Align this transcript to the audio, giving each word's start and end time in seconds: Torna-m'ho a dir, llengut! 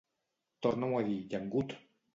Torna-m'ho 0.67 0.99
a 1.03 1.05
dir, 1.11 1.21
llengut! 1.35 1.79